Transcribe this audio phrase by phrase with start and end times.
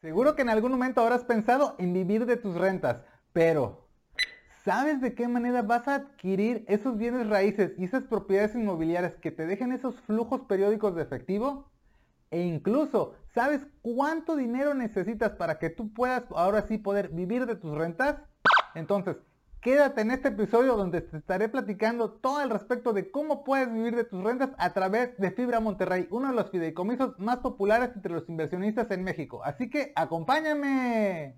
[0.00, 3.02] Seguro que en algún momento habrás pensado en vivir de tus rentas,
[3.32, 3.88] pero
[4.64, 9.32] ¿sabes de qué manera vas a adquirir esos bienes raíces y esas propiedades inmobiliarias que
[9.32, 11.72] te dejen esos flujos periódicos de efectivo?
[12.30, 17.56] E incluso, ¿sabes cuánto dinero necesitas para que tú puedas ahora sí poder vivir de
[17.56, 18.18] tus rentas?
[18.76, 19.16] Entonces,
[19.60, 23.96] Quédate en este episodio donde te estaré platicando todo al respecto de cómo puedes vivir
[23.96, 28.12] de tus rentas a través de Fibra Monterrey, uno de los fideicomisos más populares entre
[28.12, 29.42] los inversionistas en México.
[29.42, 31.34] Así que acompáñame.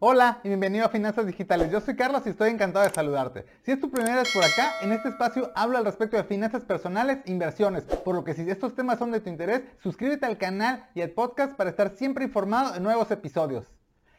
[0.00, 1.70] Hola y bienvenido a Finanzas Digitales.
[1.70, 3.46] Yo soy Carlos y estoy encantado de saludarte.
[3.62, 6.64] Si es tu primera vez por acá, en este espacio hablo al respecto de finanzas
[6.64, 7.84] personales e inversiones.
[7.84, 11.10] Por lo que si estos temas son de tu interés, suscríbete al canal y al
[11.10, 13.72] podcast para estar siempre informado de nuevos episodios.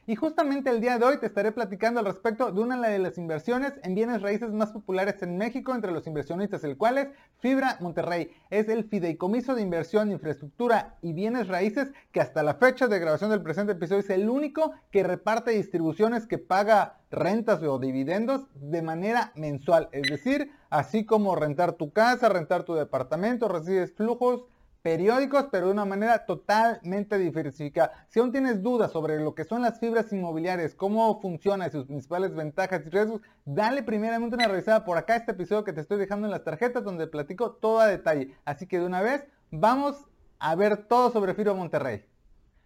[0.05, 3.17] Y justamente el día de hoy te estaré platicando al respecto de una de las
[3.17, 7.07] inversiones en bienes raíces más populares en México entre los inversionistas, el cual es
[7.39, 8.30] Fibra Monterrey.
[8.49, 13.30] Es el fideicomiso de inversión, infraestructura y bienes raíces que hasta la fecha de grabación
[13.30, 18.81] del presente episodio es el único que reparte distribuciones que paga rentas o dividendos de
[18.81, 19.88] manera mensual.
[19.94, 24.44] Es decir, así como rentar tu casa, rentar tu departamento, recibes flujos
[24.84, 28.06] periódicos, pero de una manera totalmente diversificada.
[28.09, 32.36] Si aún tienes dudas sobre lo que son las fibras inmobiliarias, cómo funcionan, sus principales
[32.36, 36.28] ventajas y riesgos, dale primeramente una revisada por acá este episodio que te estoy dejando
[36.28, 38.36] en las tarjetas donde platico todo a detalle.
[38.45, 40.06] Así que de una vez, vamos
[40.38, 42.12] a ver todo sobre Fibra Monterrey.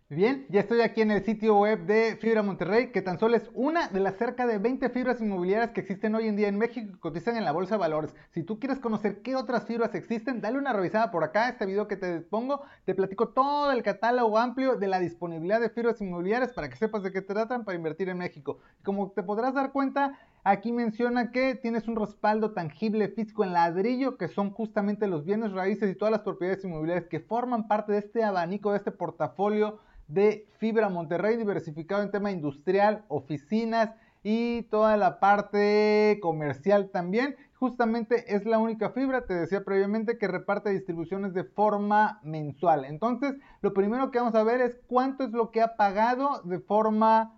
[0.10, 3.52] Bien, ya estoy aquí en el sitio web de Fibra Monterrey, que tan solo es
[3.54, 6.94] una de las cerca de 20 fibras inmobiliarias que existen hoy en día en México
[6.96, 8.16] y cotizan en la Bolsa de Valores.
[8.32, 11.90] Si tú quieres conocer qué otras fibras existen, dale una revisada por acá, este video
[11.90, 16.54] que te pongo, te platico todo el catálogo amplio de la disponibilidad de fibras inmobiliarias
[16.54, 18.60] para que sepas de qué tratan para invertir en México.
[18.86, 24.16] Como te podrás dar cuenta, Aquí menciona que tienes un respaldo tangible físico en ladrillo,
[24.16, 27.98] que son justamente los bienes raíces y todas las propiedades inmobiliarias que forman parte de
[27.98, 33.92] este abanico, de este portafolio de Fibra Monterrey, diversificado en tema industrial, oficinas
[34.24, 37.36] y toda la parte comercial también.
[37.54, 42.86] Justamente es la única fibra, te decía previamente, que reparte distribuciones de forma mensual.
[42.86, 46.60] Entonces, lo primero que vamos a ver es cuánto es lo que ha pagado de
[46.60, 47.34] forma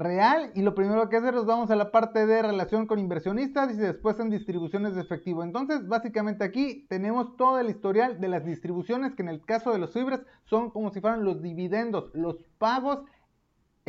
[0.00, 3.72] real y lo primero que hacer es vamos a la parte de relación con inversionistas
[3.72, 5.44] y después en distribuciones de efectivo.
[5.44, 9.78] Entonces, básicamente aquí tenemos todo el historial de las distribuciones que en el caso de
[9.78, 13.00] los fibras son como si fueran los dividendos, los pagos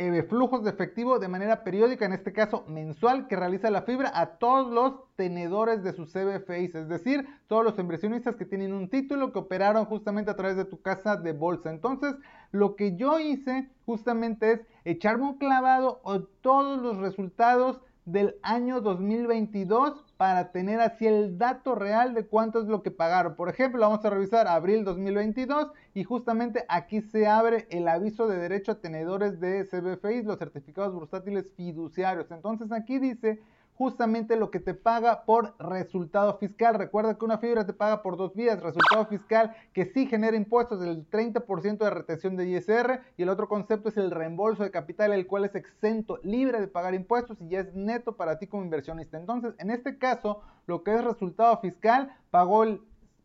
[0.08, 4.10] eh, flujos de efectivo de manera periódica, en este caso mensual, que realiza la fibra
[4.14, 8.88] a todos los tenedores de sus CBFIs, es decir, todos los inversionistas que tienen un
[8.88, 11.70] título que operaron justamente a través de tu casa de bolsa.
[11.70, 12.16] Entonces,
[12.50, 18.80] lo que yo hice justamente es echarme un clavado a todos los resultados del año
[18.80, 23.36] 2022 para tener así el dato real de cuánto es lo que pagaron.
[23.36, 28.38] Por ejemplo, vamos a revisar abril 2022 y justamente aquí se abre el aviso de
[28.38, 32.30] derecho a tenedores de CBFIs, los certificados bursátiles fiduciarios.
[32.30, 33.40] Entonces aquí dice
[33.74, 36.74] justamente lo que te paga por resultado fiscal.
[36.74, 40.80] Recuerda que una fibra te paga por dos vías, resultado fiscal que sí genera impuestos
[40.80, 45.12] del 30% de retención de ISR y el otro concepto es el reembolso de capital,
[45.12, 48.62] el cual es exento, libre de pagar impuestos y ya es neto para ti como
[48.62, 49.18] inversionista.
[49.18, 52.82] Entonces, en este caso, lo que es resultado fiscal pagó el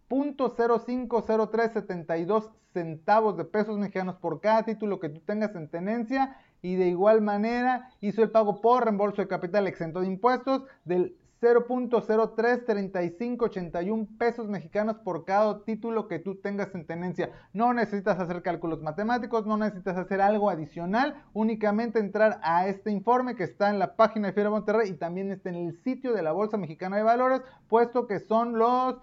[0.09, 6.88] .050372 centavos de pesos mexicanos por cada título que tú tengas en tenencia y de
[6.88, 14.47] igual manera hizo el pago por reembolso de capital exento de impuestos del 0.033581 pesos
[14.47, 17.31] mexicanos por cada título que tú tengas en tenencia.
[17.53, 23.35] No necesitas hacer cálculos matemáticos, no necesitas hacer algo adicional, únicamente entrar a este informe
[23.35, 26.23] que está en la página de Fiera Monterrey y también está en el sitio de
[26.23, 28.96] la Bolsa Mexicana de Valores, puesto que son los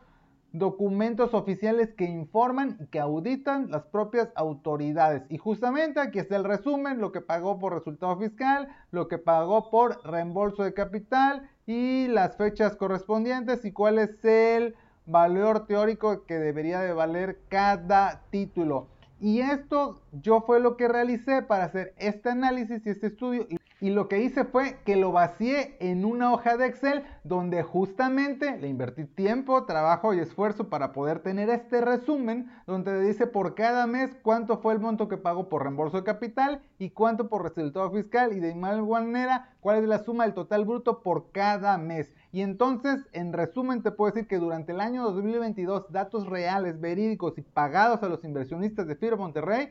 [0.54, 5.24] documentos oficiales que informan y que auditan las propias autoridades.
[5.28, 9.68] Y justamente aquí está el resumen, lo que pagó por resultado fiscal, lo que pagó
[9.68, 14.76] por reembolso de capital y las fechas correspondientes y cuál es el
[15.06, 18.86] valor teórico que debería de valer cada título.
[19.20, 23.48] Y esto yo fue lo que realicé para hacer este análisis y este estudio.
[23.84, 28.56] Y lo que hice fue que lo vacié en una hoja de Excel donde justamente
[28.56, 33.86] le invertí tiempo, trabajo y esfuerzo para poder tener este resumen donde dice por cada
[33.86, 37.90] mes cuánto fue el monto que pagó por reembolso de capital y cuánto por resultado
[37.90, 42.10] fiscal y de igual manera cuál es la suma del total bruto por cada mes.
[42.32, 47.36] Y entonces, en resumen, te puedo decir que durante el año 2022, datos reales, verídicos
[47.36, 49.68] y pagados a los inversionistas de Fibra Monterrey,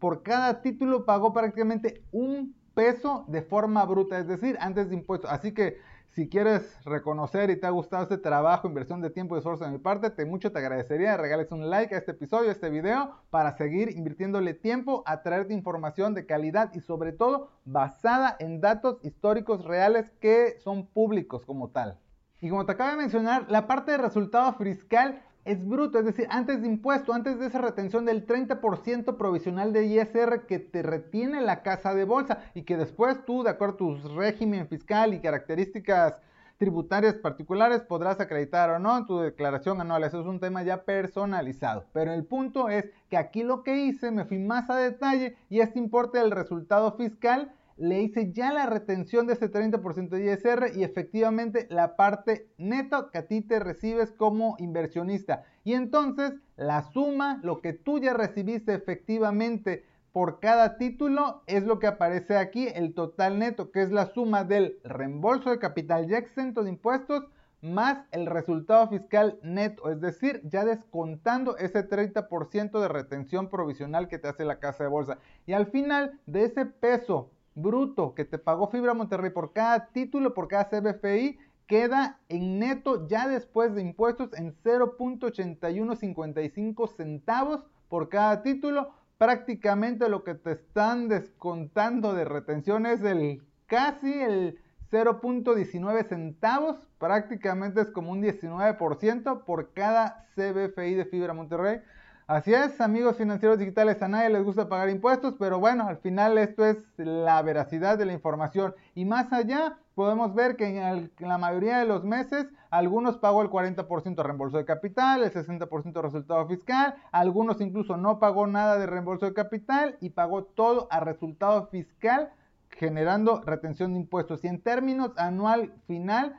[0.00, 5.28] por cada título pagó prácticamente un peso de forma bruta, es decir, antes de impuestos.
[5.32, 5.78] Así que
[6.10, 9.70] Si quieres reconocer y te ha gustado este trabajo, inversión de tiempo y esfuerzo de
[9.70, 13.12] mi parte, te mucho te agradecería regales un like a este episodio, a este video,
[13.30, 18.98] para seguir invirtiéndole tiempo a traerte información de calidad y sobre todo basada en datos
[19.02, 21.98] históricos reales que son públicos como tal.
[22.40, 26.26] Y como te acabo de mencionar, la parte de resultado fiscal es bruto, es decir,
[26.28, 31.40] antes de impuesto, antes de esa retención del 30% provisional de ISR que te retiene
[31.40, 35.20] la casa de bolsa y que después tú, de acuerdo a tu régimen fiscal y
[35.20, 36.16] características
[36.58, 40.04] tributarias particulares, podrás acreditar o no en tu declaración anual.
[40.04, 41.86] Eso es un tema ya personalizado.
[41.94, 45.60] Pero el punto es que aquí lo que hice, me fui más a detalle y
[45.60, 50.76] este importe del resultado fiscal le hice ya la retención de ese 30% de ISR
[50.76, 55.44] y efectivamente la parte neta que a ti te recibes como inversionista.
[55.64, 61.78] Y entonces la suma, lo que tú ya recibiste efectivamente por cada título es lo
[61.78, 66.18] que aparece aquí, el total neto, que es la suma del reembolso de capital ya
[66.18, 67.24] exento de impuestos
[67.60, 74.18] más el resultado fiscal neto, es decir, ya descontando ese 30% de retención provisional que
[74.18, 75.18] te hace la casa de bolsa.
[75.46, 77.30] Y al final de ese peso
[77.62, 83.06] bruto que te pagó Fibra Monterrey por cada título, por cada CBFI, queda en neto
[83.06, 88.90] ya después de impuestos en 0.8155 centavos por cada título.
[89.18, 94.58] Prácticamente lo que te están descontando de retención es el casi el
[94.90, 101.82] 0.19 centavos, prácticamente es como un 19% por cada CBFI de Fibra Monterrey.
[102.28, 106.36] Así es, amigos financieros digitales, a nadie les gusta pagar impuestos, pero bueno, al final
[106.36, 108.74] esto es la veracidad de la información.
[108.94, 113.48] Y más allá, podemos ver que en, la mayoría de los meses, algunos pagó el
[113.48, 118.76] 40% de reembolso de capital, el 60% de resultado fiscal, algunos incluso no pagó nada
[118.76, 122.30] de reembolso de capital y pagó todo a resultado fiscal,
[122.68, 124.44] generando retención de impuestos.
[124.44, 126.38] Y en términos anual final,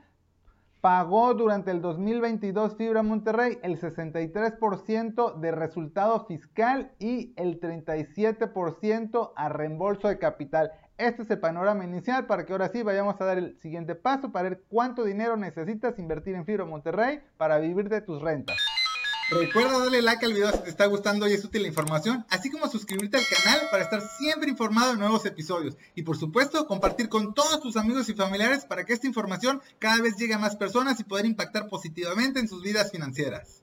[0.81, 9.49] pagó durante el 2022 Fibra Monterrey el 63% de resultado fiscal y el 37% a
[9.49, 10.71] reembolso de capital.
[10.97, 14.31] Este es el panorama inicial para que ahora sí vayamos a dar el siguiente paso
[14.31, 18.57] para ver cuánto dinero necesitas invertir en Fibra Monterrey para vivir de tus rentas.
[19.31, 22.49] Recuerda darle like al video si te está gustando y es útil la información, así
[22.49, 25.77] como suscribirte al canal para estar siempre informado de nuevos episodios.
[25.93, 30.01] Y por supuesto, compartir con todos tus amigos y familiares para que esta información cada
[30.01, 33.61] vez llegue a más personas y poder impactar positivamente en sus vidas financieras.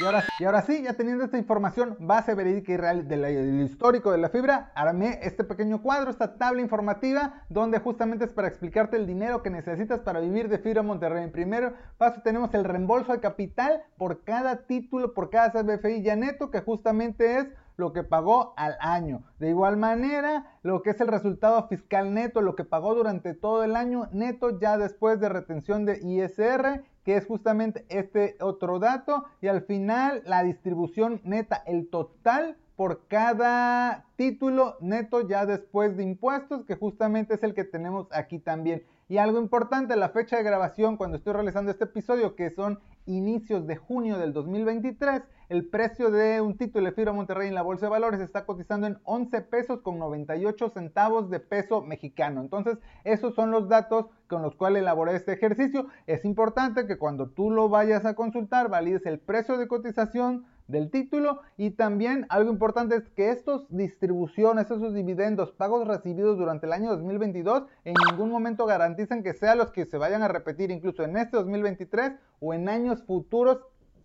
[0.00, 4.28] Y ahora, sí, ya teniendo esta información base verídica y real del histórico de la
[4.28, 9.42] fibra, armé este pequeño cuadro, esta tabla informativa, donde justamente es para explicarte el dinero
[9.42, 11.24] que necesitas para vivir de fibra Monterrey.
[11.24, 16.14] En primer paso tenemos el reembolso de capital por cada título, por cada CBFI ya
[16.14, 19.22] neto, que justamente es lo que pagó al año.
[19.38, 23.64] De igual manera, lo que es el resultado fiscal neto, lo que pagó durante todo
[23.64, 29.24] el año neto ya después de retención de ISR que es justamente este otro dato.
[29.40, 36.02] Y al final la distribución neta, el total por cada título neto ya después de
[36.02, 38.82] impuestos, que justamente es el que tenemos aquí también.
[39.10, 43.66] Y algo importante, la fecha de grabación cuando estoy realizando este episodio, que son inicios
[43.66, 47.86] de junio del 2023, el precio de un título de Fibra Monterrey en la Bolsa
[47.86, 52.42] de Valores está cotizando en 11 pesos con 98 centavos de peso mexicano.
[52.42, 55.86] Entonces, esos son los datos con los cuales elaboré este ejercicio.
[56.06, 60.90] Es importante que cuando tú lo vayas a consultar, valides el precio de cotización del
[60.90, 66.74] título y también algo importante es que estos distribuciones, esos dividendos, pagos recibidos durante el
[66.74, 71.02] año 2022 en ningún momento garantizan que sean los que se vayan a repetir incluso
[71.02, 73.58] en este 2023 o en años futuros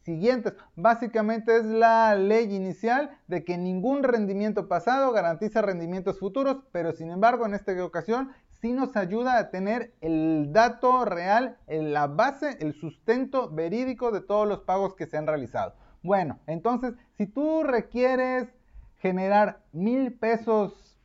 [0.04, 0.54] siguientes.
[0.76, 7.12] Básicamente es la ley inicial de que ningún rendimiento pasado garantiza rendimientos futuros, pero sin
[7.12, 12.74] embargo en esta ocasión sí nos ayuda a tener el dato real, la base, el
[12.74, 15.74] sustento verídico de todos los pagos que se han realizado.
[16.04, 18.50] Bueno, entonces si tú requieres
[18.98, 20.98] generar mil pesos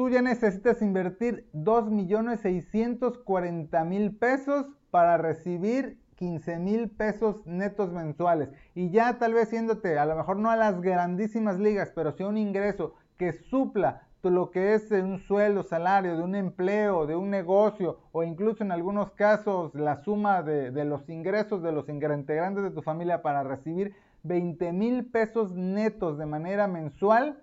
[0.00, 8.48] tú ya necesitas invertir 2.640.000 pesos para recibir 15 mil pesos netos mensuales.
[8.74, 12.22] Y ya tal vez siéndote, a lo mejor no a las grandísimas ligas, pero sí
[12.22, 17.28] un ingreso que supla lo que es un sueldo, salario de un empleo, de un
[17.28, 22.62] negocio o incluso en algunos casos la suma de, de los ingresos de los integrantes
[22.62, 27.42] de tu familia para recibir 20 mil pesos netos de manera mensual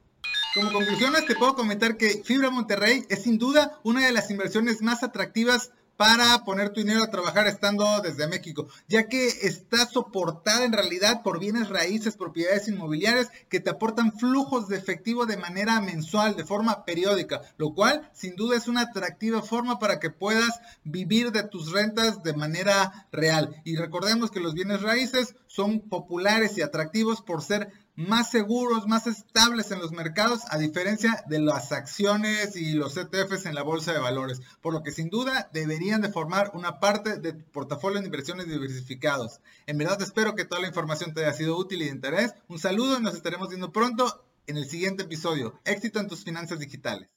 [0.55, 4.81] Como conclusiones te puedo comentar que Fibra Monterrey es sin duda una de las inversiones
[4.81, 10.65] más atractivas para poner tu dinero a trabajar estando desde México, ya que está soportada
[10.65, 15.79] en realidad por bienes raíces, propiedades inmobiliarias que te aportan flujos de efectivo de manera
[15.79, 20.59] mensual, de forma periódica, lo cual sin duda es una atractiva forma para que puedas
[20.83, 23.61] vivir de tus rentas de manera real.
[23.63, 27.71] Y recordemos que los bienes raíces son populares y atractivos por ser
[28.07, 33.45] más seguros, más estables en los mercados, a diferencia de las acciones y los ETFs
[33.45, 37.19] en la bolsa de valores, por lo que sin duda deberían de formar una parte
[37.19, 39.41] de tu portafolio de inversiones diversificados.
[39.67, 42.33] En verdad espero que toda la información te haya sido útil y de interés.
[42.47, 45.59] Un saludo y nos estaremos viendo pronto en el siguiente episodio.
[45.65, 47.09] Éxito en tus finanzas digitales.